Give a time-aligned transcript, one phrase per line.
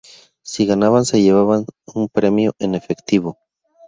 [0.41, 3.37] Si ganaban se llevaban un premio en efectivo.